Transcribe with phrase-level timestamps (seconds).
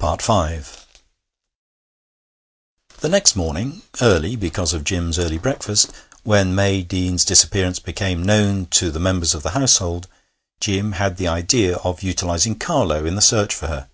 [0.00, 0.06] V
[3.00, 5.90] The next morning early, because of Jim's early breakfast
[6.22, 10.06] when May Deane's disappearance became known to the members of the household,
[10.60, 13.88] Jim had the idea of utilizing Carlo in the search for her.